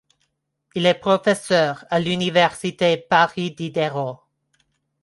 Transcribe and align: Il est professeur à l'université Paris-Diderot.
Il 0.73 0.87
est 0.87 0.95
professeur 0.99 1.85
à 1.91 1.99
l'université 1.99 2.97
Paris-Diderot. 2.97 4.17